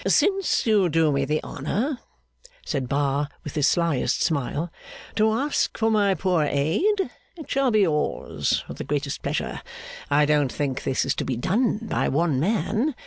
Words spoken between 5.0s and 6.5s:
to ask for my poor